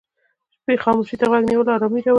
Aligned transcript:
د 0.03 0.03
شپې 0.55 0.75
خاموشي 0.83 1.15
ته 1.19 1.25
غوږ 1.29 1.43
نیول 1.49 1.67
آرامي 1.75 1.99
راولي. 2.01 2.09